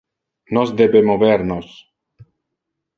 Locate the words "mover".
1.09-1.39